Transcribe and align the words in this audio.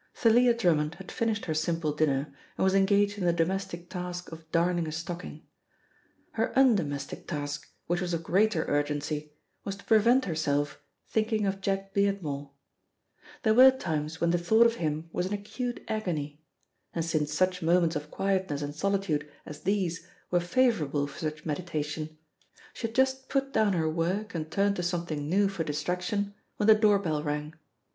Thalia 0.15 0.55
Drummond 0.55 0.95
had 0.95 1.11
finished 1.11 1.45
her 1.45 1.53
simple 1.53 1.91
dinner 1.93 2.33
and 2.57 2.63
was 2.63 2.73
engaged 2.73 3.19
in 3.19 3.25
the 3.25 3.31
domestic 3.31 3.87
task 3.87 4.31
of 4.31 4.51
darning 4.51 4.87
a 4.87 4.91
stocking. 4.91 5.43
Her 6.31 6.51
undomestic 6.57 7.27
task, 7.27 7.69
which 7.85 8.01
was 8.01 8.11
of 8.11 8.23
greater 8.23 8.65
urgency, 8.67 9.33
was 9.63 9.75
to 9.75 9.83
prevent 9.85 10.25
herself 10.25 10.81
thinking 11.07 11.45
of 11.45 11.61
Jack 11.61 11.93
Beardmore. 11.93 12.49
There 13.43 13.53
were 13.53 13.69
times 13.69 14.19
when 14.19 14.31
the 14.31 14.39
thought 14.39 14.65
of 14.65 14.77
him 14.77 15.07
was 15.13 15.27
an 15.27 15.33
acute 15.33 15.83
agony, 15.87 16.41
and 16.95 17.05
since 17.05 17.31
such 17.31 17.61
moments 17.61 17.95
of 17.95 18.09
quietness 18.09 18.63
and 18.63 18.73
solitude 18.73 19.31
as 19.45 19.61
these 19.61 20.07
were 20.31 20.39
favourable 20.39 21.05
for 21.05 21.19
such 21.19 21.45
meditation, 21.45 22.17
she 22.73 22.87
had 22.87 22.95
just 22.95 23.29
put 23.29 23.53
down 23.53 23.73
her 23.73 23.87
work 23.87 24.33
and 24.33 24.49
turned 24.49 24.77
to 24.77 24.81
something 24.81 25.29
new 25.29 25.47
for 25.47 25.63
distraction, 25.63 26.33
when 26.57 26.65
the 26.65 26.73
door 26.73 26.97
bell 26.97 27.21
rang. 27.21 27.53